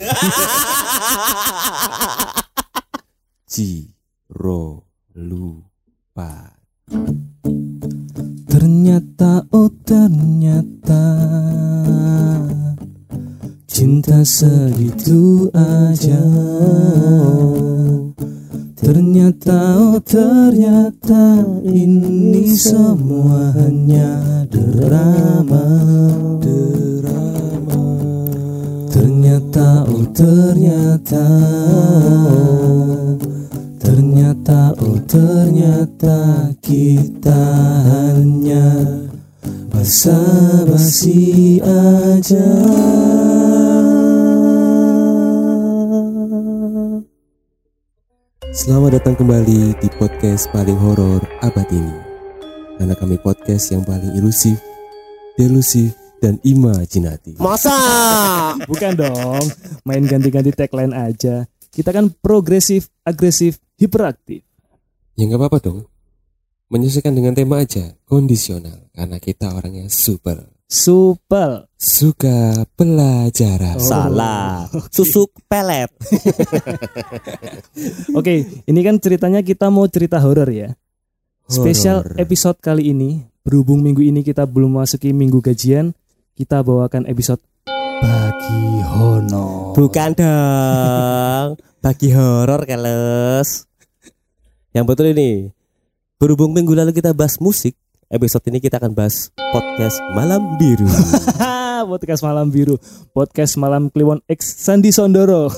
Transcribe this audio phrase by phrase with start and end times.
[3.44, 6.56] Ciro lupa.
[8.48, 11.04] Ternyata oh ternyata
[13.68, 16.24] Cinta segitu aja
[18.74, 25.60] Ternyata oh ternyata Ini semua hanya drama
[26.40, 26.89] Drama
[29.50, 31.26] Oh ternyata
[33.82, 37.42] Ternyata oh ternyata kita
[37.82, 38.86] hanya
[39.74, 42.46] basa-basi aja
[48.54, 51.96] Selamat datang kembali di podcast paling horor abad ini.
[52.78, 54.62] Karena kami podcast yang paling ilusif,
[55.34, 57.40] delusif, dan imajinatif.
[57.40, 57.74] Masa?
[58.70, 59.40] Bukan dong
[59.88, 64.44] Main ganti-ganti tagline aja Kita kan progresif, agresif, hiperaktif
[65.20, 65.78] Ya nggak apa-apa dong.
[66.72, 68.88] Menyesuaikan dengan tema aja, kondisional.
[68.96, 70.48] Karena kita orangnya super.
[70.70, 73.76] Supel Suka pelajaran.
[73.76, 73.84] Oh.
[73.84, 74.70] Salah.
[74.88, 75.90] Susuk pelet.
[78.18, 80.78] Oke ini kan ceritanya kita mau cerita horor ya
[81.50, 82.22] Spesial Horor.
[82.22, 85.90] episode kali ini Berhubung minggu ini kita belum masuki minggu gajian
[86.40, 87.44] Kita bawakan episode
[88.00, 91.48] Bagi Hono Bukan dong.
[91.84, 93.68] Bagi horor keles.
[94.72, 95.52] Yang betul ini.
[96.16, 97.76] Berhubung minggu lalu kita bahas musik,
[98.08, 100.88] episode ini kita akan bahas podcast Malam Biru.
[101.92, 102.80] Podcast Malam Biru
[103.12, 105.52] Podcast Malam Kliwon X Sandi Sondoro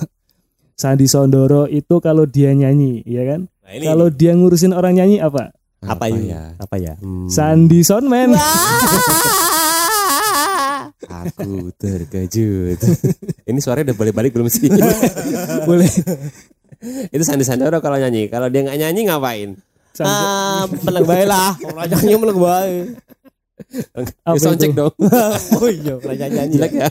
[0.75, 5.22] Sandi Sondoro itu kalau dia nyanyi ya kan Nah, ini Kalau dia ngurusin orang nyanyi
[5.22, 5.55] apa?
[5.83, 6.19] apa, ya?
[6.22, 6.42] ya?
[6.58, 6.94] Apa ya?
[6.98, 7.27] Hmm.
[7.30, 8.34] Sandi Soundman
[11.03, 12.78] Aku terkejut.
[13.50, 14.70] Ini suaranya udah balik-balik belum sih?
[15.69, 15.91] Boleh
[17.11, 18.27] Itu Sandi Sandoro kalau nyanyi.
[18.27, 19.50] Kalau dia nggak nyanyi ngapain?
[19.92, 20.64] Sandi, Ah,
[21.11, 21.55] bae lah.
[21.62, 22.75] Ora nyanyi meleng bae.
[24.27, 24.78] Apa Ya, soundcheck itu?
[24.78, 24.94] dong.
[25.59, 26.59] Oh iya, ora nyanyi.
[26.59, 26.88] Jelek ya.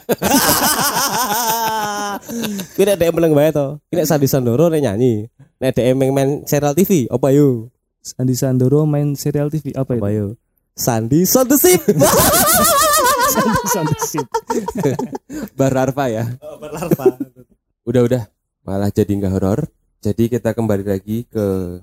[2.76, 3.80] Kuwi nek dhek meleng bae to.
[3.90, 5.28] Kuwi nek Sandi Sandoro nek nyanyi.
[5.60, 7.68] Nek dhek main main serial TV, apa yo?
[8.02, 10.02] Sandi Sandoro main serial TV apa itu?
[10.02, 10.28] Apa yo?
[10.72, 11.46] Sandi Son
[13.32, 13.48] Ship.
[13.48, 14.28] Sandi Sandi Sip.
[15.56, 15.72] Bar
[16.12, 16.24] ya.
[16.60, 17.06] Berlarva.
[17.88, 18.24] Udah udah.
[18.68, 19.60] Malah jadi nggak horor.
[20.04, 21.80] Jadi kita kembali lagi ke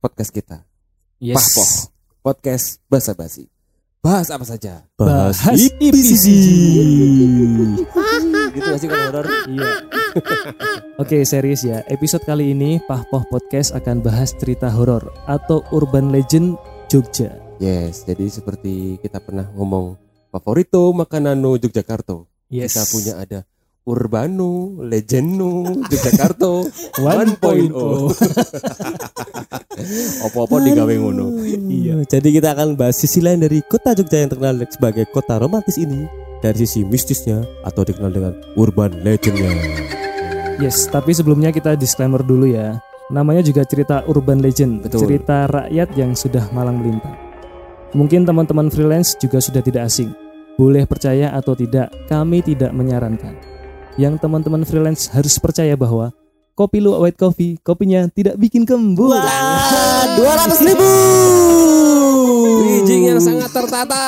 [0.00, 0.64] podcast kita.
[1.20, 1.36] Yes.
[1.36, 1.70] Pahpoh.
[2.20, 3.44] Podcast basa basi.
[4.00, 4.88] Bahas apa saja.
[4.96, 6.26] Bahas IPCC.
[8.50, 9.26] Gitu gak sih kalau horor?
[9.46, 9.70] Iya.
[10.98, 11.86] Oke, serius ya.
[11.86, 16.58] Episode kali ini Pahpoh Podcast akan bahas cerita horor atau urban legend
[16.90, 17.30] Jogja.
[17.62, 22.22] Yes, jadi seperti kita pernah ngomong favorito makanano Yogyakarta.
[22.50, 22.74] Yes.
[22.74, 23.38] Kita punya ada
[23.82, 26.50] Urbano, Legendo, Yogyakarta
[27.02, 27.74] 1.0.
[30.30, 31.42] Apa-apa digawe ngono.
[31.66, 32.06] Iya.
[32.06, 36.06] Jadi kita akan bahas sisi lain dari kota Jogja yang terkenal sebagai kota romantis ini
[36.40, 39.50] dari sisi mistisnya atau dikenal dengan urban legendnya.
[40.60, 42.76] Yes, tapi sebelumnya kita disclaimer dulu ya.
[43.10, 45.08] Namanya juga cerita urban legend, Betul.
[45.08, 47.16] cerita rakyat yang sudah malang melintang.
[47.90, 50.14] Mungkin teman-teman freelance juga sudah tidak asing.
[50.60, 53.32] Boleh percaya atau tidak, kami tidak menyarankan.
[53.96, 56.12] Yang teman-teman freelance harus percaya bahwa
[56.52, 59.08] kopi lu white coffee, kopinya tidak bikin kembung.
[59.08, 60.84] Wah, dua ratus ribu.
[62.60, 64.04] Bridging yang sangat tertata.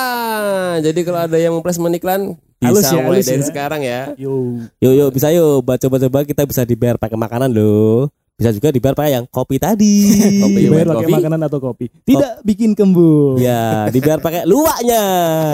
[0.84, 3.48] Jadi kalau ada yang mau placement iklan bisa Halus ya, mulai halus dari ya.
[3.48, 4.00] sekarang ya.
[4.20, 8.12] Yo, Yuk yuk bisa yuk Buat coba-coba kita bisa dibayar pakai makanan loh.
[8.42, 9.94] Bisa juga dibayar pakai yang kopi tadi.
[10.42, 11.14] Kopi dibayar pakai coffee.
[11.14, 11.86] makanan atau kopi.
[12.02, 13.38] Tidak bikin kembung.
[13.38, 15.04] Ya, dibayar pakai luwaknya.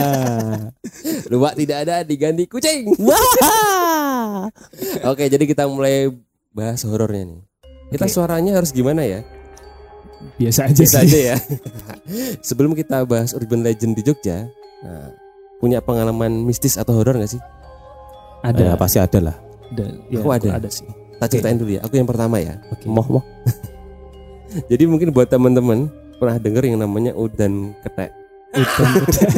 [1.31, 2.89] Luwak tidak ada diganti kucing.
[2.97, 4.49] Wah.
[5.05, 6.09] Oke, jadi kita mulai
[6.49, 7.41] bahas horornya nih.
[7.93, 8.13] Kita Oke.
[8.17, 9.21] suaranya harus gimana ya?
[10.41, 11.13] Biasa aja Bisa sih.
[11.13, 11.37] aja ya.
[12.49, 14.49] Sebelum kita bahas urban legend di Jogja,
[14.81, 15.13] nah,
[15.61, 17.43] punya pengalaman mistis atau horor nggak sih?
[18.41, 19.37] Ada Ada, pasti ada lah.
[19.69, 20.57] ada, ya, Aku ada.
[20.57, 20.89] ada sih.
[21.19, 21.81] Tak ceritain dulu ya.
[21.83, 22.59] Aku yang pertama ya.
[22.71, 22.87] Oke.
[22.87, 23.25] Moh moh.
[24.71, 28.11] Jadi mungkin buat teman-teman pernah dengar yang namanya udan ketek.
[28.49, 28.93] Uban,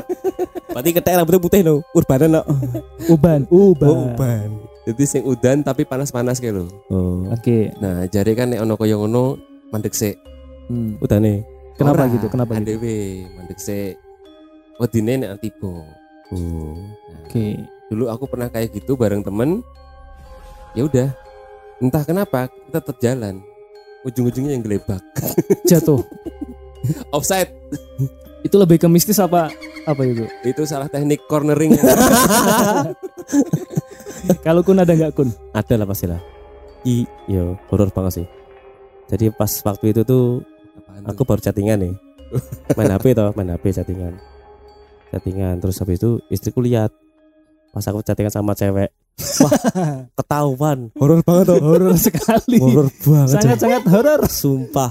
[0.74, 1.78] Berarti ketek rambutnya putih loh.
[1.90, 2.44] Urbanan loh.
[3.14, 4.14] uban, uban.
[4.14, 4.48] Uban.
[4.86, 6.64] Jadi sing udan tapi panas-panas kayak lo.
[6.88, 7.74] Oh, Oke.
[7.82, 9.36] Nah, jari kan nek ono ngono
[9.74, 10.16] mandek sik.
[10.70, 10.96] Hmm.
[11.02, 11.42] nih.
[11.74, 12.26] Kenapa Ora, gitu?
[12.30, 12.78] Kenapa gitu?
[12.78, 12.84] ADW
[13.34, 13.94] mandek sik.
[14.78, 15.74] Wedine nek tiba.
[16.32, 16.78] Oh.
[17.26, 17.60] Oke.
[17.90, 19.60] Dulu aku pernah kayak gitu bareng temen.
[20.78, 21.10] Ya udah.
[21.80, 23.40] Entah kenapa kita tetap jalan.
[24.04, 25.00] Ujung-ujungnya yang gelebak.
[25.70, 26.00] Jatuh.
[27.12, 27.52] Offside.
[28.40, 29.52] Itu lebih ke mistis apa
[29.84, 30.24] apa itu?
[30.44, 31.76] Itu salah teknik cornering.
[34.46, 35.28] Kalau kun ada nggak kun?
[35.52, 36.20] Ada lah pasti lah.
[36.88, 38.26] I, yo, horor banget sih.
[39.12, 40.40] Jadi pas waktu itu tuh
[41.00, 41.94] Apaan aku baru chattingan nih.
[42.76, 44.14] Main HP toh, main HP chattingan.
[45.10, 46.92] Chattingan terus habis itu istriku lihat
[47.72, 48.92] pas aku chattingan sama cewek.
[49.40, 49.52] Wah,
[50.14, 50.78] ketahuan.
[50.96, 51.58] Horor banget tuh.
[51.60, 52.56] Horor sekali.
[52.58, 53.28] Horor banget.
[53.28, 53.40] Cok.
[53.40, 54.20] Sangat-sangat horor.
[54.26, 54.90] Sumpah.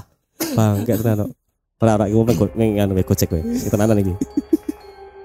[0.53, 1.29] Bangke tenan kok.
[1.79, 3.39] Ora ora iku mek ning anu mek gojek kowe.
[3.39, 4.13] Iki tenanan iki.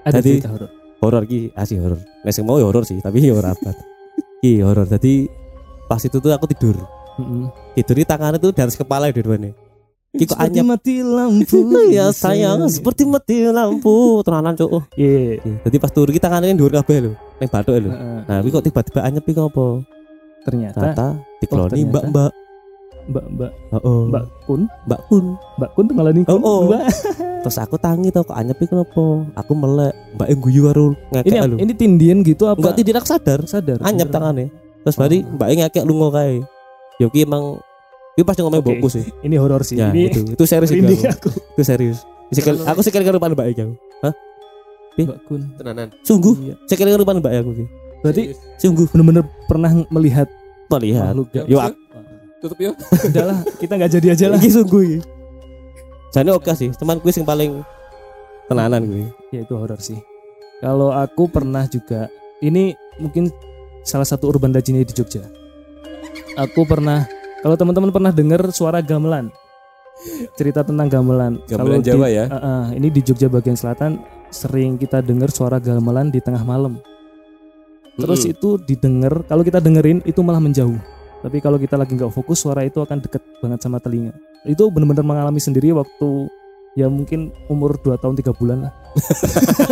[0.05, 0.69] Jadi- horor.
[1.01, 1.99] Horor iki asli horor.
[2.23, 3.75] Nek sing mau ya horor sih, tapi ya ora apa.
[4.41, 4.87] Iki horor.
[4.87, 5.27] Jadi
[5.85, 6.75] pas itu tuh aku tidur.
[7.73, 9.51] Tidur di tangannya tuh dari kepala dua-duanya.
[10.15, 10.65] Iki kok Seperti anyep.
[10.65, 11.59] mati lampu.
[11.91, 14.87] Ya sayang seperti mati lampu tenanan cuk.
[14.95, 15.43] Iya.
[15.67, 17.91] Jadi pas turu kita tangannya dhuwur kabeh lho, ning bathuk lho.
[18.23, 19.65] Nah, iki kok tiba-tiba anyep iki apa?
[20.45, 21.05] Ternyata Ternyata
[21.39, 21.89] dikeloni ternyata.
[21.91, 22.31] mbak-mbak.
[23.05, 24.01] Mbak Mbak Heeh.
[24.09, 25.25] Mbak Kun, Mbak Kun.
[25.61, 26.61] Mbak Kun tenggelam Oh, oh.
[27.45, 29.05] Terus aku tangi tau kok anyep iki kenapa?
[29.37, 31.55] Aku melek, mbak yang guyu karo Ini ngekek lho.
[31.61, 32.57] ini tindian gitu apa?
[32.57, 33.77] Enggak tidak sadar, sadar.
[33.85, 34.49] anyep tangannya.
[34.81, 36.41] Terus bari mbak yang ngekek lunga kae.
[36.97, 37.61] Yo ki emang
[38.15, 38.67] Iki pasti ngomong Oke.
[38.71, 39.05] mbokku sih.
[39.21, 39.75] Ini horor sih.
[39.75, 40.23] Ya, ini itu.
[40.23, 41.27] Itu serius merinding aku.
[41.27, 41.29] aku.
[41.59, 41.99] Itu serius.
[42.31, 43.75] Sekali, aku sekali karo mbak aku.
[44.01, 44.13] Hah?
[44.97, 45.41] Mbak Kun.
[45.55, 45.87] Tenanan.
[46.01, 46.55] Sungguh, Iya.
[46.65, 47.65] sekali karo pan mbak aku iki.
[47.99, 48.23] Berarti
[48.55, 48.85] Sungguh.
[48.87, 50.27] benar-benar pernah melihat
[50.65, 51.13] Tuh lihat.
[51.45, 51.77] Yo aku
[52.39, 52.71] Tutup yo.
[53.09, 54.37] Udah lah, kita nggak jadi aja lah.
[54.37, 54.99] iki sungguh iki.
[56.09, 57.59] Jane oke sih, cuman kuwi sing paling
[58.45, 59.05] tenanan kuwi.
[59.29, 59.97] Ya itu horor sih.
[60.57, 62.07] Kalau aku pernah juga,
[62.39, 63.27] ini mungkin
[63.81, 65.25] salah satu urban legend di Jogja.
[66.35, 67.03] Aku pernah,
[67.41, 69.27] kalau teman-teman pernah dengar suara gamelan,
[70.33, 71.41] cerita tentang gamelan.
[71.45, 72.25] Gamelan Kalau di- Jawa ya.
[72.27, 73.99] Ah, ah, ini di Jogja bagian selatan
[74.29, 76.79] sering kita dengar suara gamelan di tengah malam.
[77.95, 78.33] Terus Mm-mm.
[78.35, 80.75] itu didengar, kalau kita dengerin itu malah menjauh.
[81.23, 84.13] Tapi kalau kita lagi nggak fokus, suara itu akan deket banget sama telinga.
[84.45, 86.29] Itu benar-benar mengalami sendiri waktu
[86.75, 88.73] ya mungkin umur 2 tahun 3 bulan lah.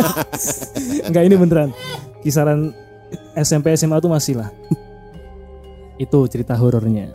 [1.08, 1.70] Enggak ini beneran.
[2.24, 2.72] Kisaran
[3.36, 4.50] SMP SMA tuh masih lah.
[6.04, 7.12] itu cerita horornya.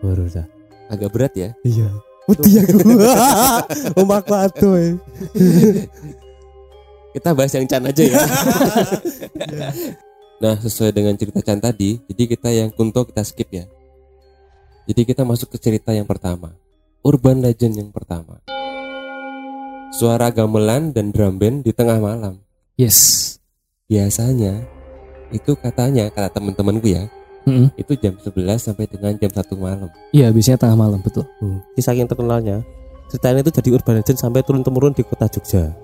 [0.00, 0.46] Horor dah.
[0.88, 1.48] agak berat ya.
[1.64, 2.11] Iya.
[2.30, 2.78] Wedi aku.
[3.98, 4.74] Omakku aduh.
[4.78, 4.92] eh.
[7.12, 8.18] Kita bahas yang Chan aja ya.
[10.40, 13.68] nah, sesuai dengan cerita Chan tadi, jadi kita yang Kunto kita skip ya.
[14.88, 16.56] Jadi kita masuk ke cerita yang pertama.
[17.04, 18.40] Urban legend yang pertama.
[19.92, 22.40] Suara gamelan dan drum band di tengah malam.
[22.80, 23.36] Yes.
[23.92, 24.64] Biasanya
[25.36, 27.68] itu katanya kata teman-temanku ya, Mm-mm.
[27.74, 29.90] itu jam 11 sampai dengan jam 1 malam.
[30.14, 31.26] Iya, biasanya tengah malam betul.
[31.42, 31.58] Hmm.
[31.74, 32.62] Saking terkenalnya,
[33.10, 35.74] cerita ini tuh jadi urban legend sampai turun-temurun di kota Jogja.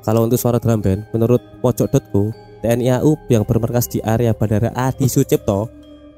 [0.00, 2.32] Kalau untuk suara drum band, menurut pojok.co,
[2.64, 5.68] TNI AU yang bermarkas di area Bandara Adi Sucipto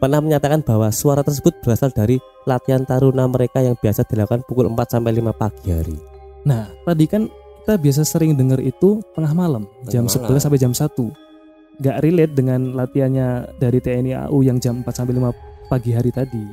[0.03, 4.99] pernah menyatakan bahwa suara tersebut berasal dari latihan taruna mereka yang biasa dilakukan pukul 4
[4.99, 5.99] sampai 5 pagi hari.
[6.43, 7.31] Nah, tadi kan
[7.63, 10.91] kita biasa sering dengar itu tengah malam, jam Tengah 11 sampai jam 1.
[11.81, 15.33] Gak relate dengan latihannya dari TNI AU yang jam 4 sampai 5
[15.73, 16.45] pagi hari tadi.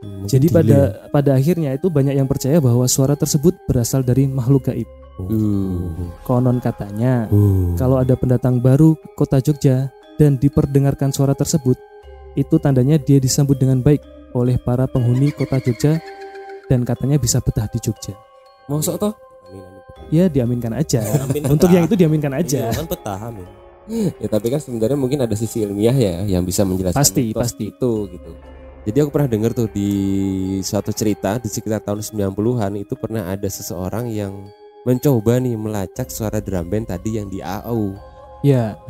[0.00, 1.08] Hmm, Jadi pada ya.
[1.12, 4.88] pada akhirnya itu banyak yang percaya bahwa suara tersebut berasal dari makhluk gaib.
[5.20, 5.92] Uh.
[6.24, 7.76] Konon katanya, Uh.
[7.76, 11.76] kalau ada pendatang baru ke kota Jogja dan diperdengarkan suara tersebut,
[12.32, 14.00] itu tandanya dia disambut dengan baik
[14.32, 16.00] oleh para penghuni kota Jogja
[16.72, 18.16] dan katanya bisa betah di Jogja.
[18.70, 19.12] Toh?
[19.50, 20.06] Amin, amin, betah.
[20.14, 21.00] Ya diaminkan aja.
[21.26, 22.70] Amin, Untuk yang itu diaminkan aja.
[22.70, 23.48] Iya, kan betah amin.
[24.22, 27.74] Ya tapi kan sebenarnya mungkin ada sisi ilmiah ya yang bisa menjelaskan Pasti, pasti.
[27.74, 28.32] itu gitu.
[28.80, 29.90] Jadi aku pernah dengar tuh di
[30.64, 34.32] suatu cerita di sekitar tahun 90-an itu pernah ada seseorang yang
[34.88, 37.92] mencoba nih melacak suara drum band tadi yang di AU.
[38.40, 38.80] Ya,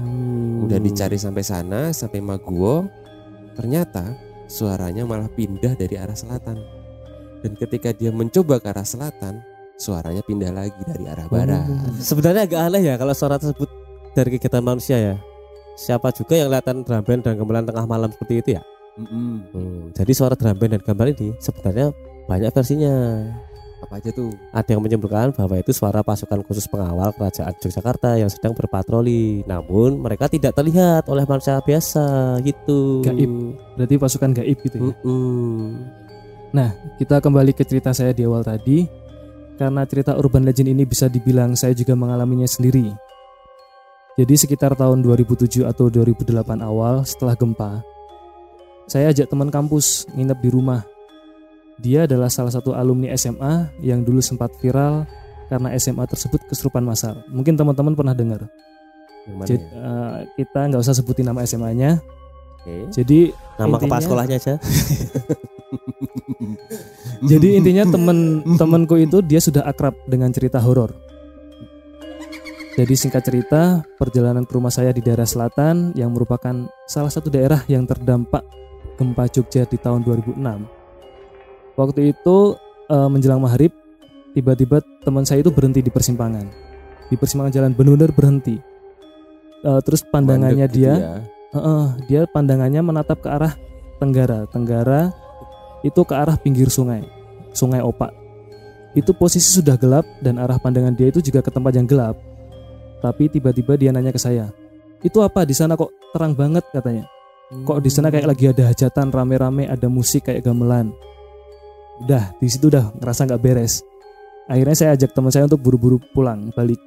[0.62, 2.86] Udah dicari sampai sana sampai Maguwo.
[3.58, 4.14] Ternyata
[4.46, 6.54] suaranya malah pindah dari arah selatan.
[7.42, 9.42] Dan ketika dia mencoba ke arah selatan,
[9.74, 11.66] suaranya pindah lagi dari arah barat.
[11.98, 13.79] Sebenarnya agak aneh ya kalau suara tersebut
[14.14, 15.16] dari kegiatan manusia ya.
[15.80, 18.62] Siapa juga yang latihan drum band dan gamelan tengah malam seperti itu ya?
[19.00, 19.32] Mm-mm.
[19.54, 21.94] Hmm, jadi suara drum band dan gamelan ini sebenarnya
[22.28, 22.94] banyak versinya.
[23.80, 24.28] Apa aja tuh?
[24.52, 29.40] Ada yang menyebutkan bahwa itu suara pasukan khusus pengawal kerajaan Yogyakarta yang sedang berpatroli.
[29.48, 33.00] Namun mereka tidak terlihat oleh manusia biasa gitu.
[33.00, 33.56] Gaib.
[33.80, 34.84] berarti pasukan gaib gitu ya.
[34.84, 35.80] Mm-mm.
[37.00, 38.84] Kita kembali ke cerita saya di awal tadi.
[39.56, 42.92] Karena cerita urban legend ini bisa dibilang saya juga mengalaminya sendiri.
[44.20, 47.80] Jadi sekitar tahun 2007 atau 2008 awal setelah gempa,
[48.84, 50.84] saya ajak teman kampus nginep di rumah.
[51.80, 55.08] Dia adalah salah satu alumni SMA yang dulu sempat viral
[55.48, 57.24] karena SMA tersebut kesurupan massal.
[57.32, 58.44] Mungkin teman-teman pernah dengar.
[59.48, 59.72] Jadi, ya?
[59.72, 62.04] eh, kita nggak usah sebutin nama SMA-nya.
[62.60, 62.92] Oke.
[62.92, 64.54] Jadi Nama kepala intinya- sekolahnya aja.
[67.30, 70.92] Jadi intinya temen temanku itu dia sudah akrab dengan cerita horor.
[72.80, 77.60] Jadi singkat cerita, perjalanan ke rumah saya di daerah selatan yang merupakan salah satu daerah
[77.68, 78.40] yang terdampak
[78.96, 80.40] gempa Jogja di tahun 2006.
[81.76, 82.56] Waktu itu
[82.88, 83.68] eh, menjelang maghrib,
[84.32, 86.48] tiba-tiba teman saya itu berhenti di persimpangan.
[87.12, 88.56] Di persimpangan jalan benar-benar berhenti.
[89.60, 91.12] Eh, terus pandangannya Mandek gitu dia, ya.
[91.52, 93.60] Heeh, dia pandangannya menatap ke arah
[94.00, 94.48] tenggara.
[94.48, 95.12] Tenggara
[95.84, 97.04] itu ke arah pinggir sungai,
[97.52, 98.16] Sungai Opak.
[98.96, 102.29] Itu posisi sudah gelap dan arah pandangan dia itu juga ke tempat yang gelap.
[103.00, 104.52] Tapi tiba-tiba dia nanya ke saya,
[105.00, 107.08] "Itu apa di sana kok terang banget?" katanya.
[107.50, 110.94] Kok di sana kayak lagi ada hajatan rame-rame, ada musik kayak gamelan.
[112.06, 113.82] Udah, di situ udah ngerasa nggak beres.
[114.46, 116.78] Akhirnya saya ajak teman saya untuk buru-buru pulang balik.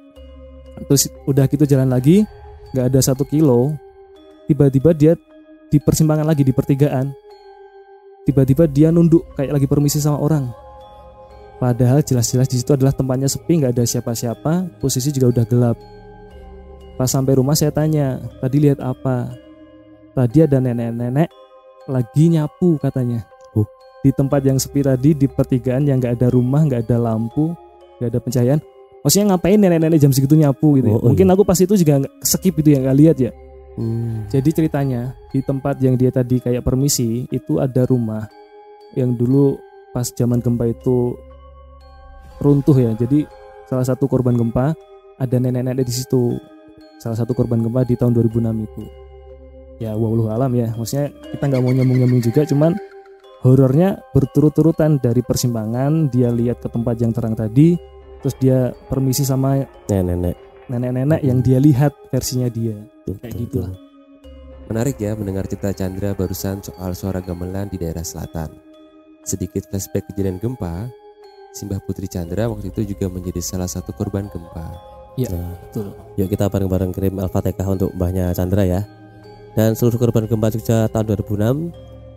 [0.88, 2.24] Terus udah gitu jalan lagi,
[2.72, 3.76] nggak ada satu kilo.
[4.48, 5.12] Tiba-tiba dia
[5.68, 7.12] di persimpangan lagi di pertigaan.
[8.24, 10.48] Tiba-tiba dia nunduk kayak lagi permisi sama orang.
[11.60, 15.76] Padahal jelas-jelas di situ adalah tempatnya sepi, nggak ada siapa-siapa, posisi juga udah gelap.
[16.94, 19.34] Pas sampai rumah saya tanya, tadi lihat apa?
[20.14, 21.26] Tadi ada nenek-nenek
[21.90, 23.26] lagi nyapu katanya.
[23.58, 23.66] Oh.
[24.06, 27.50] Di tempat yang sepi tadi di pertigaan yang nggak ada rumah, nggak ada lampu,
[27.98, 28.60] nggak ada pencahayaan.
[29.04, 30.88] Maksudnya ngapain nenek-nenek jam segitu nyapu gitu?
[30.88, 30.94] ya?
[30.96, 31.34] Oh, oh Mungkin iya.
[31.34, 33.32] aku pas itu juga skip itu ya nggak lihat ya.
[33.74, 34.24] Hmm.
[34.30, 38.30] Jadi ceritanya di tempat yang dia tadi kayak permisi itu ada rumah
[38.94, 39.58] yang dulu
[39.90, 41.18] pas zaman gempa itu
[42.38, 42.94] runtuh ya.
[42.94, 43.26] Jadi
[43.66, 44.72] salah satu korban gempa
[45.18, 46.38] ada nenek-nenek di situ.
[46.98, 48.82] Salah satu korban gempa di tahun 2006 itu.
[49.82, 50.70] Ya wallahu alam ya.
[50.74, 52.72] Maksudnya kita nggak mau nyambung-nyambung juga cuman
[53.44, 57.76] horornya berturut-turutan dari persimpangan dia lihat ke tempat yang terang tadi
[58.24, 59.60] terus dia permisi sama
[59.92, 60.36] Nenek-nenek.
[60.72, 62.80] nenek-nenek yang dia lihat versinya dia.
[63.04, 63.76] Kayak gitu lah.
[64.64, 68.48] Menarik ya mendengar cerita Chandra barusan soal suara gamelan di daerah selatan.
[69.20, 70.88] Sedikit flashback kejadian gempa,
[71.52, 74.93] Simbah Putri Chandra waktu itu juga menjadi salah satu korban gempa.
[75.14, 75.94] Nah, Betul.
[76.18, 78.82] Yuk kita bareng-bareng kirim Al-Fatihah untuk mbahnya Chandra ya.
[79.54, 81.70] Dan seluruh korban gempa Jogja tahun 2006.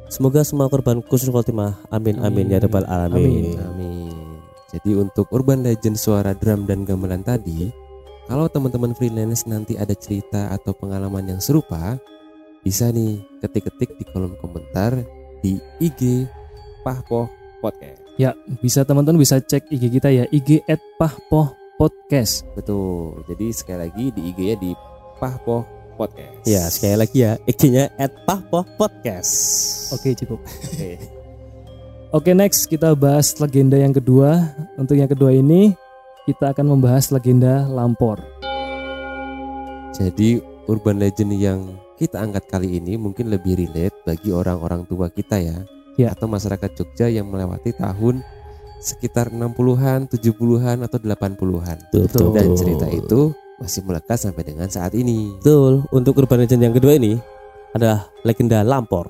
[0.09, 1.77] Semoga semua korban khusus khotimah.
[1.93, 3.59] Amin amin, ya rabbal alamin.
[3.61, 4.09] Amin.
[4.73, 7.69] Jadi untuk urban legend suara drum dan gamelan tadi,
[8.25, 11.95] kalau teman-teman freelance nanti ada cerita atau pengalaman yang serupa,
[12.65, 14.97] bisa nih ketik-ketik di kolom komentar
[15.39, 16.25] di IG
[16.81, 17.29] Pahpoh
[17.61, 18.01] Podcast.
[18.17, 20.65] Ya, bisa teman-teman bisa cek IG kita ya, IG
[20.97, 22.43] @pahpoh podcast.
[22.57, 23.23] Betul.
[23.29, 24.71] Jadi sekali lagi di IG ya di
[25.21, 25.63] Pahpoh
[25.95, 26.43] Podcast.
[26.45, 27.89] Ya sekali lagi ya, IG-nya
[28.25, 29.31] @pahpoh_podcast.
[29.97, 30.41] Oke, cukup.
[30.45, 30.97] Oke.
[32.13, 34.53] Oke, next kita bahas legenda yang kedua.
[34.77, 35.73] Untuk yang kedua ini
[36.25, 38.21] kita akan membahas legenda Lampor.
[39.97, 40.37] Jadi
[40.69, 41.59] urban legend yang
[41.97, 45.65] kita angkat kali ini mungkin lebih relate bagi orang-orang tua kita ya,
[45.97, 46.13] Ya.
[46.13, 48.21] atau masyarakat Jogja yang melewati tahun
[48.77, 51.77] sekitar 60-an, 70-an atau 80-an.
[51.93, 52.33] Betul.
[52.33, 55.33] Dan cerita itu masih melekat sampai dengan saat ini.
[55.41, 55.85] Betul.
[55.89, 57.17] Untuk urban legend yang kedua ini
[57.73, 59.09] adalah legenda Lampor.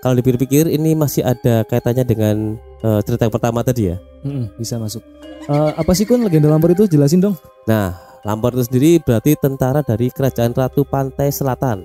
[0.00, 3.96] Kalau dipikir-pikir ini masih ada kaitannya dengan eh, cerita yang pertama tadi ya.
[4.24, 5.04] Mm-mm, bisa masuk.
[5.44, 6.88] Eh, apa sih kun legenda Lampor itu?
[6.88, 7.36] Jelasin dong.
[7.68, 7.94] Nah,
[8.24, 11.84] Lampor itu sendiri berarti tentara dari Kerajaan Ratu Pantai Selatan.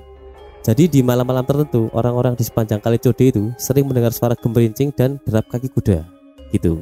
[0.65, 5.21] Jadi di malam-malam tertentu orang-orang di sepanjang Kali Code itu sering mendengar suara gemerincing dan
[5.21, 6.14] derap kaki kuda.
[6.49, 6.81] Gitu.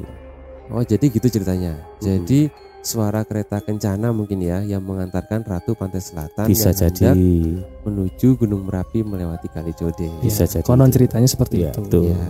[0.68, 1.76] Oh, jadi gitu ceritanya.
[1.76, 2.00] Hmm.
[2.00, 2.48] Jadi
[2.80, 7.04] suara kereta kencana mungkin ya yang mengantarkan Ratu Pantai Selatan Bisa yang jadi.
[7.08, 7.16] hendak
[7.82, 10.08] menuju Gunung Merapi melewati Kali Code.
[10.20, 10.64] Bisa Ya, jadi.
[10.64, 12.12] Konon ceritanya seperti Iya, itu.
[12.12, 12.20] Ya.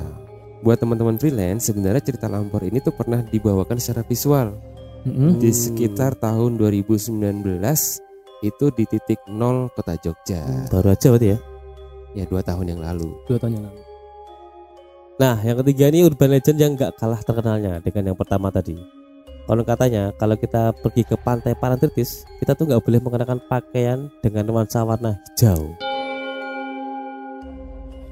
[0.63, 4.57] Buat teman-teman freelance, sebenarnya cerita Lampor ini tuh pernah dibawakan secara visual
[5.05, 5.37] Mm-mm.
[5.37, 5.59] di Hmm.
[5.61, 8.01] sekitar tahun 2019
[8.41, 10.41] itu di titik nol kota Jogja.
[10.71, 11.39] Baru aja berarti ya.
[12.15, 13.11] Ya dua tahun yang lalu.
[13.27, 13.81] Dua tahun yang lalu.
[15.15, 18.75] Nah, yang ketiga ini urban legend yang nggak kalah terkenalnya dengan yang pertama tadi.
[19.47, 24.49] Konon katanya kalau kita pergi ke pantai Parangtritis, kita tuh nggak boleh mengenakan pakaian dengan
[24.49, 25.71] nuansa warna hijau.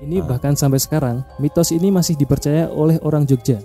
[0.02, 0.26] Ini Ah.
[0.30, 3.58] bahkan sampai sekarang mitos ini masih dipercaya oleh orang Jogja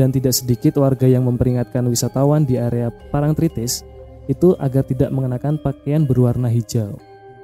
[0.00, 3.84] dan tidak sedikit warga yang memperingatkan wisatawan di area Parangtritis
[4.32, 6.96] itu agar tidak mengenakan pakaian berwarna hijau.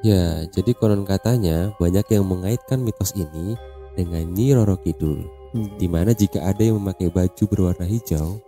[0.07, 3.59] Ya, jadi konon katanya banyak yang mengaitkan mitos ini
[3.99, 5.27] dengan Nyi Roro Kidul.
[5.51, 8.39] Di mana jika ada yang memakai baju berwarna hijau,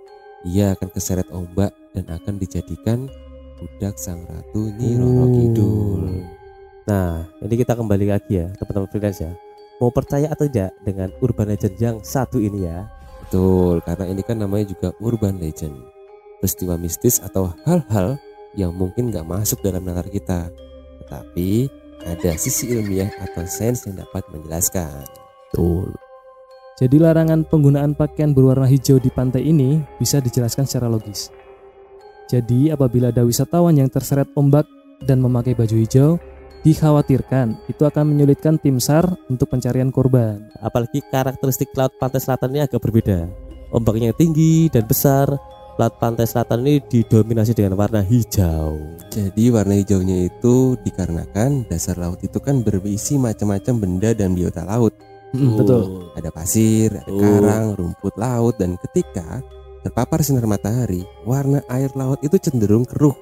[0.46, 3.10] ia akan keseret ombak dan akan dijadikan
[3.58, 5.28] budak sang ratu Nyi Roro Oh.
[5.34, 6.02] Kidul.
[6.86, 9.32] Nah, ini kita kembali lagi ya, teman-teman freelance ya.
[9.82, 12.86] Mau percaya atau tidak dengan urban legend yang satu ini ya?
[13.26, 15.76] Betul, karena ini kan namanya juga urban legend.
[16.40, 18.16] Peristiwa mistis atau hal-hal
[18.56, 20.52] yang mungkin nggak masuk dalam nalar kita.
[21.04, 21.68] Tetapi
[22.04, 25.04] ada sisi ilmiah atau sains yang dapat menjelaskan.
[25.50, 25.90] Betul.
[26.80, 31.28] Jadi larangan penggunaan pakaian berwarna hijau di pantai ini bisa dijelaskan secara logis.
[32.30, 34.64] Jadi apabila ada wisatawan yang terseret ombak
[35.04, 36.16] dan memakai baju hijau,
[36.62, 40.48] dikhawatirkan itu akan menyulitkan tim SAR untuk pencarian korban.
[40.62, 43.26] Apalagi karakteristik laut pantai selatan ini agak berbeda.
[43.74, 45.26] Ombaknya tinggi dan besar.
[45.80, 48.76] Laut pantai selatan ini didominasi dengan warna hijau.
[49.08, 54.92] Jadi warna hijaunya itu dikarenakan dasar laut itu kan berisi macam-macam benda dan biota laut.
[55.30, 55.82] Mm, Betul.
[56.18, 57.20] Ada pasir, ada Oh.
[57.22, 59.38] karang, rumput laut dan ketika
[59.80, 63.14] terpapar sinar matahari, warna air laut itu cenderung keruh,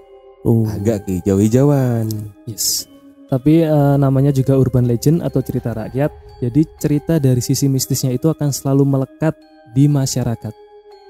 [0.43, 0.65] Oh.
[0.67, 2.09] agak kehijau-hijauan.
[2.49, 2.89] Yes.
[3.29, 6.09] Tapi eh, namanya juga urban legend atau cerita rakyat.
[6.41, 9.37] Jadi cerita dari sisi mistisnya itu akan selalu melekat
[9.77, 10.55] di masyarakat.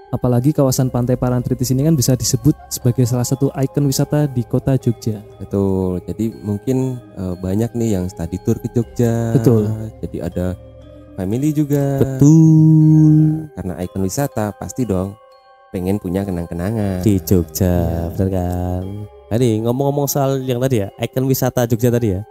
[0.08, 4.74] Apalagi kawasan Pantai Parangtritis ini kan bisa disebut sebagai salah satu ikon wisata di kota
[4.80, 5.20] Jogja.
[5.36, 6.00] Betul.
[6.08, 9.36] Jadi mungkin eh, banyak nih yang study tour ke Jogja.
[9.36, 9.68] Betul.
[10.02, 10.56] Jadi ada
[11.18, 11.98] family juga.
[11.98, 13.50] Betul.
[13.58, 15.18] Karena ikon wisata pasti dong
[15.75, 17.02] pengen punya kenang-kenangan.
[17.02, 18.84] Di Jogja, benar kan?
[19.28, 22.22] Nah, ini ngomong-ngomong soal yang tadi ya, ikon wisata Jogja tadi ya.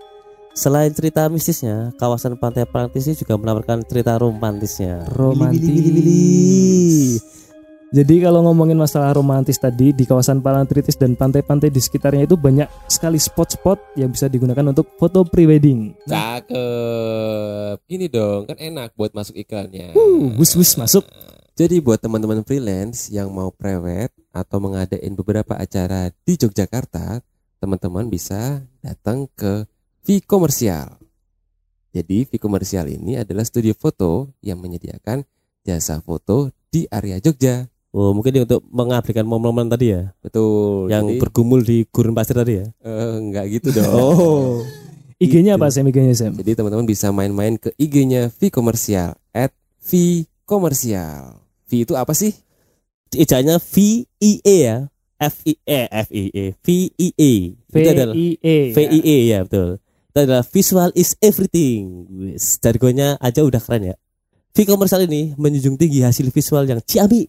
[0.57, 5.05] Selain cerita mistisnya, kawasan Pantai ini juga menawarkan cerita romantisnya.
[5.13, 5.61] Romantis.
[5.61, 6.25] Wili, wili, wili.
[7.87, 12.67] Jadi kalau ngomongin masalah romantis tadi di kawasan Parangtritis dan pantai-pantai di sekitarnya itu banyak
[12.91, 15.95] sekali spot-spot yang bisa digunakan untuk foto prewedding.
[16.03, 17.79] Cakep.
[17.87, 19.95] Ini dong, kan enak buat masuk iklannya.
[19.95, 21.07] Uh, bus-bus masuk.
[21.55, 27.23] Jadi buat teman-teman freelance yang mau prewed atau mengadain beberapa acara di Yogyakarta,
[27.63, 29.63] teman-teman bisa datang ke
[30.03, 30.99] V Komersial.
[31.95, 35.23] Jadi V Komersial ini adalah studio foto yang menyediakan
[35.63, 37.63] jasa foto di area Jogja.
[37.97, 40.85] Oh, mungkin ini untuk mengabadikan momen-momen tadi ya, Betul.
[40.85, 42.65] yang Jadi, bergumul di gurun pasir tadi ya.
[42.85, 43.89] eh, nggak gitu dong.
[43.89, 44.61] Oh.
[45.23, 45.89] IG-nya apa Sam?
[45.89, 46.37] IG-nya Sam?
[46.37, 49.49] Jadi teman-teman bisa main-main ke IG-nya V Komersial at
[49.81, 51.41] V Komersial.
[51.65, 52.37] V itu apa sih?
[53.17, 54.93] Ejanya V I E ya.
[55.17, 57.33] F I E F I E V I E.
[57.57, 58.57] Itu adalah VIE.
[58.69, 59.81] V I E ya betul.
[60.13, 62.05] Itu adalah visual is everything.
[62.13, 63.95] Wis, jargonnya aja udah keren ya.
[64.53, 67.25] V komersial ini menjunjung tinggi hasil visual yang ciami.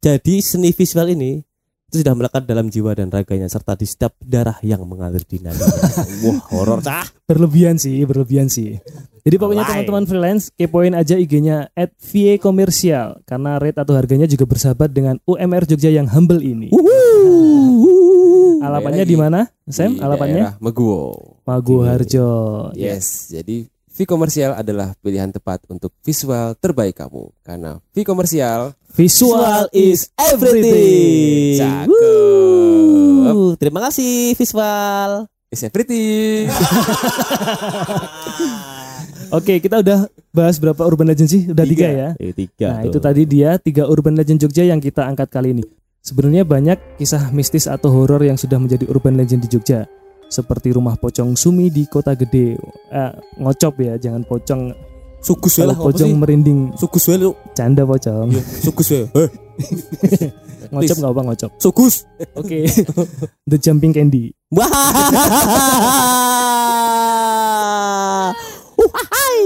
[0.00, 1.40] Jadi seni visual ini
[1.86, 5.62] itu sudah melekat dalam jiwa dan raganya serta di setiap darah yang mengalir di nadi.
[6.26, 7.06] Wah, horor cah.
[7.30, 8.82] Berlebihan sih, berlebihan sih.
[9.22, 14.46] Jadi pokoknya teman-teman freelance kepoin aja IG-nya at VA Komersial karena rate atau harganya juga
[14.46, 16.70] bersahabat dengan UMR Jogja yang humble ini.
[18.66, 19.46] Alapannya di mana?
[19.66, 20.42] Sam, Di alapannya?
[20.42, 21.38] daerah Meguwo.
[21.46, 22.30] Maguharjo.
[22.74, 29.72] Yes, jadi V komersial adalah pilihan tepat untuk visual terbaik kamu karena V komersial Visual
[29.72, 31.56] is everything.
[31.56, 31.96] cakep.
[33.56, 35.24] Terima kasih visual.
[35.48, 36.48] Is everything.
[39.36, 41.42] Oke, kita udah bahas berapa urban legend sih?
[41.48, 42.08] Udah tiga, ya.
[42.16, 42.68] Eh, tiga.
[42.72, 42.88] Nah, tuh.
[42.92, 45.64] itu tadi dia tiga urban legend Jogja yang kita angkat kali ini.
[46.00, 49.84] Sebenarnya banyak kisah mistis atau horor yang sudah menjadi urban legend di Jogja.
[50.26, 52.58] Seperti rumah pocong Sumi di Kota Gede.
[52.90, 54.74] Eh, ngocop ya, jangan pocong.
[55.16, 57.30] Suku Kalau pocong merinding, Suku suwe lu.
[57.50, 58.30] canda pocong.
[58.62, 59.02] Suku suwe.
[59.10, 59.28] Eh,
[60.70, 61.50] ngocop nggak apa ngocop.
[61.58, 62.06] sukus.
[62.34, 62.66] Oke.
[63.50, 64.30] The Jumping Candy.
[64.50, 64.70] Wah.
[68.76, 69.42] Wahai.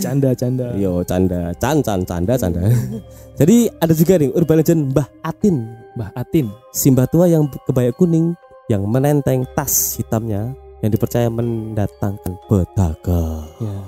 [0.00, 0.72] Canda, canda.
[0.74, 2.60] Yo canda, can can canda canda.
[3.40, 5.64] Jadi ada juga nih urban legend Mbah Atin,
[5.96, 6.46] Mbah Atin.
[6.72, 8.36] simbah tua yang kebaya kuning
[8.70, 13.50] yang menenteng tas hitamnya yang dipercaya mendatangkan petaka.
[13.58, 13.82] Ya.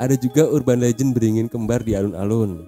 [0.00, 2.64] ada juga urban legend beringin kembar di alun-alun.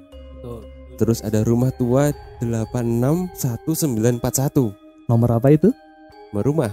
[1.01, 2.13] Terus ada rumah tua
[2.45, 3.33] 861941.
[5.09, 5.73] Nomor apa itu?
[6.31, 6.71] Rumah.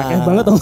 [0.00, 0.56] Kakek banget om.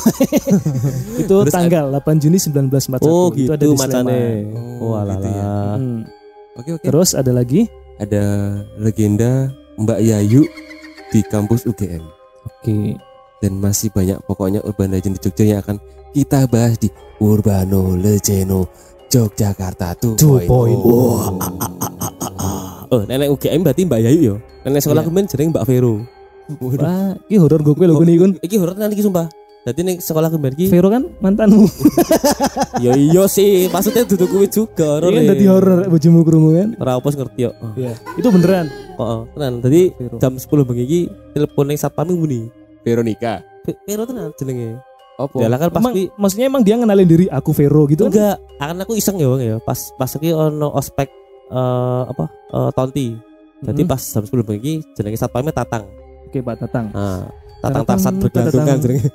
[1.23, 2.99] itu Terus tanggal 8 Juni 1941.
[3.07, 4.11] Oh itu gitu ada di macane.
[4.11, 4.83] Sleman.
[4.83, 5.47] Oh, Oh, gitu ya.
[5.47, 5.79] alah.
[5.79, 6.03] Hmm.
[6.59, 6.83] Oke oke.
[6.85, 7.71] Terus ada lagi?
[7.97, 8.23] Ada
[8.77, 10.43] legenda Mbak Yayu
[11.15, 12.03] di kampus UGM.
[12.45, 12.97] Oke.
[13.43, 15.77] dan masih banyak pokoknya urban legend di Jogja yang akan
[16.17, 16.89] kita bahas di
[17.21, 18.65] Urbano Legeno
[19.13, 20.49] Yogyakarta 2.0.
[20.49, 21.45] 2.0.
[22.89, 24.35] Oh, nenek UGM berarti Mbak Yayu yo.
[24.65, 25.09] Nenek sekolah Iya.
[25.13, 25.95] kemen jeneng Mbak Vero.
[26.81, 28.33] Wah, ini horor gue lho gini kun.
[28.41, 29.29] Iki horor nanti iki sumpah.
[29.65, 31.65] Jadi nek sekolah kemen iki Vero kan mantanmu.
[32.77, 35.09] Ya iya sih, maksudnya duduk kuwi juga horor.
[35.09, 36.69] Ini kan dadi horor bojomu krungu kan.
[36.77, 37.51] Ora apa ngerti yo.
[37.57, 37.95] Oh, Iya.
[38.15, 38.67] Itu beneran.
[38.95, 39.63] oh, tenan.
[39.63, 40.17] Tadi Vero.
[40.19, 41.01] jam 10 bengi iki
[41.33, 42.51] telepon ning satpam muni.
[42.83, 43.41] Veronica.
[43.63, 44.77] Ve- Vero tenan jenenge.
[45.15, 45.39] Opo?
[45.39, 48.11] Ya lah kan pas Emang, maksudnya emang dia ngenalin diri aku Vero gitu kan?
[48.11, 49.57] enggak, akan aku iseng ya Bang ya.
[49.61, 51.09] Pas pas iki ono ospek
[51.47, 52.25] eh apa?
[52.51, 53.07] eh, tonti.
[53.63, 53.89] Jadi Hmm.
[53.89, 55.87] pas jam 10 bengi iki jenenge satpamnya Tatang.
[56.27, 56.91] Oke Pak Tatang.
[56.91, 57.31] Nah,
[57.65, 58.77] Tatang Tarsat jenenge.
[58.77, 59.13] Jenenge-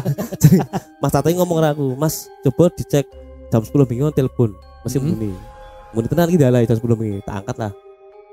[1.02, 3.06] Mas Tatang ngomong ke aku, "Mas, coba dicek
[3.48, 4.50] jam 10 bengi on telepon."
[4.82, 5.08] Masih Mhm.
[5.08, 5.30] muni.
[5.90, 7.18] Muni tenan dalah jam 10 bengi.
[7.22, 7.72] Tak angkat lah.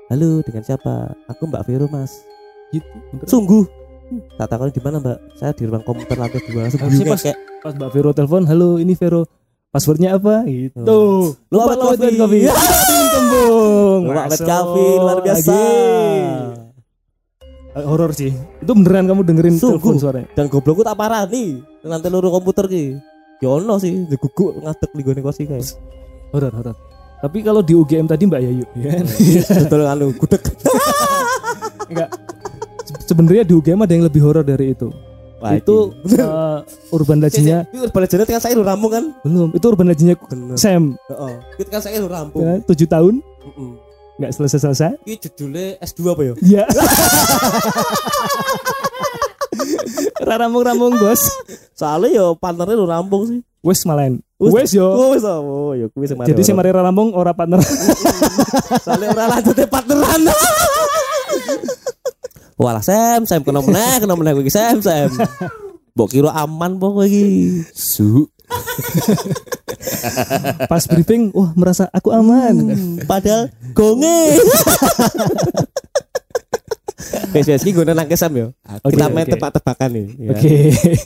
[0.08, 0.94] Halo, dengan siapa?
[1.26, 2.24] Aku Mbak Vero, Mas.
[2.68, 2.84] gitu.
[3.24, 3.64] Sungguh.
[4.34, 5.20] Tak takon di mana mbak?
[5.36, 6.64] Saya di ruang komputer lantai dua.
[6.64, 9.28] Langsung pas- kayak pas Mbak Vero telepon halo ini Vero
[9.68, 11.36] passwordnya apa gitu Oh.
[11.48, 12.24] lupa Lupa lupa Lupa
[14.00, 15.56] Ahmad Masuk Kafi, luar biasa.
[17.78, 21.62] Eh, horor sih itu beneran kamu dengerin telepon suaranya Dan goblokku tak parah nih.
[21.80, 22.98] Nanti luru komputer ki.
[23.38, 25.62] Ya ono sih, diguguk ngadeg di gone kursi kayak.
[26.28, 26.76] horor horor
[27.18, 29.06] tapi kalau di UGM tadi Mbak Yayu ya kan?
[29.66, 30.38] Betul anu gudeg.
[31.90, 32.10] enggak
[32.84, 34.86] Se- sebenarnya di UGM ada yang lebih horor dari itu
[35.38, 36.58] Wah, itu eh,
[36.90, 39.04] urban legendnya Itu urban legend kan saya rampung kan?
[39.22, 40.14] belum itu urban legendnya.
[40.54, 41.34] Sam Heeh.
[41.58, 42.42] Itu kan saya rampung.
[42.42, 43.70] ya, tujuh tahun Heeh.
[44.18, 46.34] Nggak selesai selesai Iki judulnya S2 apa ya?
[46.58, 46.64] ya
[50.18, 51.22] Raramung-ramung bos
[51.78, 53.40] Soalnya yo partnernya lu rampung sih.
[53.62, 56.50] Wes malahan Wes, Wes yo Oh, wes oh, yo kuwi sing Jadi si.
[56.50, 57.62] Mari Raramung ora partner
[58.84, 60.22] Soalnya ora lanjutnya partneran.
[62.58, 65.14] Walah Sam, Sam kena meneh, kena meneh iki Sam, Sam.
[65.94, 67.62] Mbok kira aman po kowe iki.
[67.70, 68.26] Su.
[70.66, 74.38] Pas briefing Wah merasa aku aman Hmm, Padahal gonge.
[77.30, 78.46] Wes wes iki gue nang Sam yo.
[78.82, 79.32] Oke, Kita main oke.
[79.38, 80.06] tebak-tebakan nih.
[80.18, 80.28] ya.
[80.34, 80.54] Oke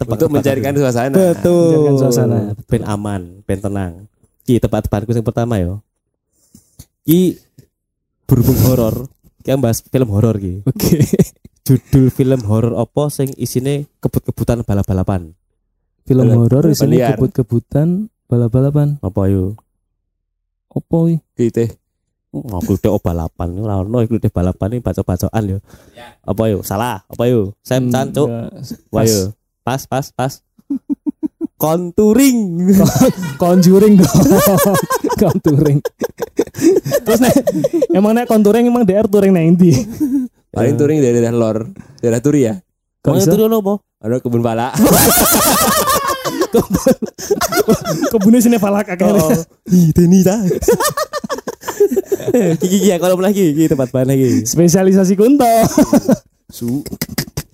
[0.08, 1.14] Untuk mencarikan suasana.
[1.14, 1.68] Betul.
[1.68, 2.38] Mencairkan suasana.
[2.66, 3.92] Ben aman, ben tenang.
[4.42, 5.84] Ki tempat-tempatku yang pertama yo.
[7.04, 7.36] Ki
[8.24, 9.06] berhubung horor.
[9.42, 10.64] Ki bahas film horor ki.
[10.64, 11.02] Oke
[11.62, 15.30] Judul film horor apa sing isine kebut-kebutan balap-balapan.
[16.02, 17.14] Film horor liar.
[17.14, 19.60] kebut-kebutan balap-balapan Apa yo?
[20.72, 21.20] Opo wi?
[21.36, 21.68] Gitu.
[22.32, 25.58] Aku udah balapan, ora ono iku udah balapan ini baca-bacaan yo.
[26.24, 26.64] Apa yo?
[26.64, 27.04] Salah.
[27.12, 27.52] Apa yo?
[27.60, 28.24] Sam Chan cuk.
[28.24, 28.48] Enggak.
[28.88, 29.36] Wah yo.
[29.60, 30.40] Pas pas pas.
[31.60, 32.72] Contouring.
[33.36, 34.08] Conjuring dong
[35.22, 35.78] Conjuring
[37.04, 37.36] Terus nek
[37.92, 39.70] Emang nek conjuring emang DR touring nek endi?
[40.50, 41.68] Paling touring dari daerah lor,
[42.00, 42.56] daerah Turi ya.
[43.04, 43.28] Kau iso?
[43.28, 43.74] itu apa?
[44.00, 44.72] Ada kebun pala.
[48.12, 50.36] Kebunnya sini falak akhirnya Ih, Deni ta.
[52.60, 54.44] Kiki kiki kalau lagi iki tempat bahan lagi.
[54.44, 55.48] Spesialisasi kunto
[56.52, 56.84] Su.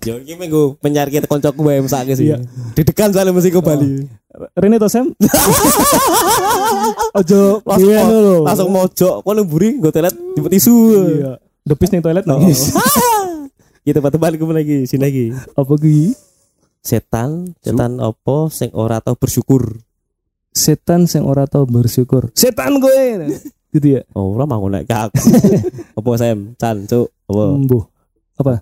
[0.07, 2.31] Yo iki menggo penyar kita koncoku wae mesake sih.
[2.31, 2.39] Iya.
[2.75, 4.07] Didekan soalnya mesti ke Bali.
[4.55, 5.11] Rene to Sam
[7.17, 8.01] Ojo Langsung, Iya
[8.45, 10.75] langsung mojok kono mburi nggo toilet jemput tisu.
[11.19, 11.31] Iya
[11.67, 12.71] Depis ning toilet nangis
[13.83, 15.25] Iki tempat-tempat ku lagi, sini lagi.
[15.55, 16.11] Apa kuwi?
[16.79, 19.83] Setan, setan apa sing ora tau bersyukur.
[20.49, 23.29] Setan sing ora tau bersyukur Setan gue
[23.73, 25.13] Gitu ya Oh, ora mau nek kak.
[25.99, 26.57] apa Sam?
[26.57, 27.13] Chan, cuk.
[27.29, 27.43] Apa?
[27.53, 27.83] Mbuh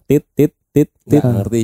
[0.10, 1.22] Tit tit tit tit.
[1.22, 1.64] Tidak ngerti.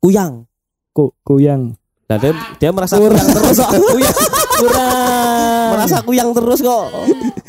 [0.00, 0.48] Kuyang.
[0.96, 1.76] Kok kuyang
[2.08, 3.20] Nah, dia, dia merasa Kurang.
[3.20, 3.70] kuyang terus kok.
[3.92, 4.16] Kuyang.
[4.58, 6.86] Kurang merasa kuyang terus kok.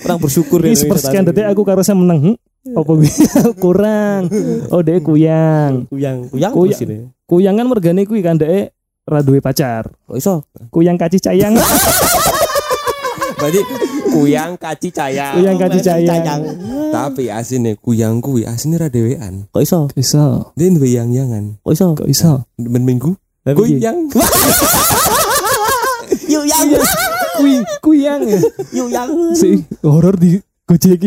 [0.04, 2.36] Kurang bersyukur Ini ya, sepersekian detik aku karo Sam menang hmm?
[2.76, 3.08] Apa gue
[3.56, 4.28] Kurang
[4.76, 7.16] Oh dia kuyang kuyang kuyang Kuyang.
[7.30, 7.38] Terus ini.
[7.46, 8.74] Kuyang kan mergane kuwi kan dek
[9.06, 10.50] Raduwe pacar Kok iso?
[10.74, 11.54] Kuyang kaci cayang
[13.40, 13.62] Berarti
[14.12, 15.40] kuyang kaci cayang.
[15.40, 16.42] Kuyang kaci cayang
[16.90, 19.48] Tapi asine kuyang kuwi asine ra dhewean.
[19.54, 19.88] Kok iso?
[19.96, 21.62] Iso Dia duwe yang-yangan.
[21.62, 21.88] Kok iso?
[21.96, 23.14] Kok iso Ben minggu
[23.46, 24.10] kuyang.
[26.30, 26.68] Yuk yang.
[27.40, 28.38] Kuy Kuyang ya
[28.76, 29.10] Yuk yang.
[29.34, 30.38] Si horor di
[30.70, 31.02] Gojek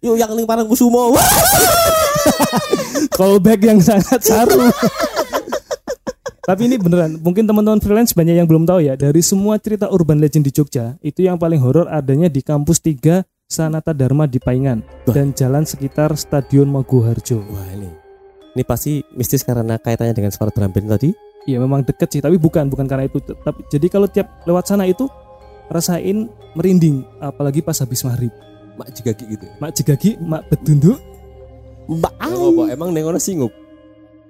[0.00, 1.12] Yuk yang ning parang kusumo.
[3.12, 4.70] callback yang sangat saru.
[6.48, 8.96] Tapi ini beneran, mungkin teman-teman freelance banyak yang belum tahu ya.
[8.96, 13.20] Dari semua cerita urban legend di Jogja, itu yang paling horor adanya di kampus 3
[13.44, 15.12] Sanata Dharma di Paingan Wah.
[15.12, 17.44] dan jalan sekitar Stadion Maguharjo.
[17.52, 17.92] Wah ini.
[18.56, 21.12] Ini pasti mistis karena kaitannya dengan suara drum band tadi.
[21.44, 23.20] Iya memang deket sih, tapi bukan bukan karena itu.
[23.20, 25.04] Tapi jadi kalau tiap lewat sana itu
[25.68, 28.32] rasain merinding, apalagi pas habis maghrib.
[28.80, 29.44] Mak jigagi gitu.
[29.60, 30.96] Mak jegagi, mak bedunduk,
[31.88, 33.52] Mbak Oh, apa emang ning ono singup?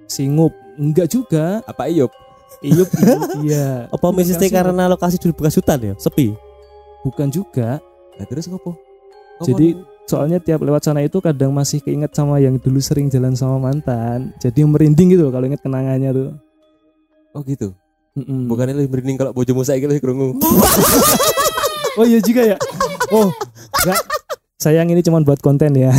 [0.09, 1.61] Singup, enggak juga.
[1.63, 2.11] Apa iyup?
[2.59, 3.85] Iyup, iyup, iya.
[3.95, 4.51] Apa Singup.
[4.51, 5.93] karena lokasi dulu bekas hutan ya?
[5.95, 6.35] Sepi.
[7.05, 7.79] Bukan juga.
[8.19, 8.75] Lah terus ngopo?
[9.39, 13.61] Jadi soalnya tiap lewat sana itu kadang masih keinget sama yang dulu sering jalan sama
[13.61, 16.29] mantan jadi merinding gitu kalau inget kenangannya tuh
[17.29, 17.77] Oh gitu.
[18.17, 18.49] Mm-mm.
[18.49, 20.33] Bukannya lebih merinding kalau bojomu saiki lebih krungu.
[21.99, 22.57] oh iya juga ya
[23.11, 23.27] oh
[23.83, 23.99] enggak
[24.59, 25.91] sayang ini cuma buat konten ya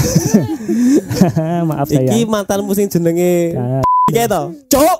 [1.69, 3.53] maaf Iki sayang mantanmu sing jenenge
[4.11, 4.43] Iki to.
[4.67, 4.99] cok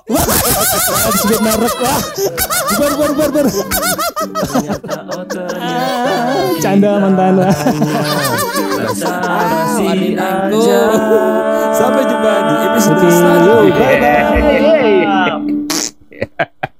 [1.11, 1.99] disebut merek wah.
[2.71, 3.45] Bubar bubar bubar
[5.59, 7.33] Ah, canda mantan.
[7.37, 7.51] Wah
[8.91, 10.79] Masih aja.
[11.75, 13.75] Sampai jumpa di episode selanjutnya.
[13.75, 14.39] bye bye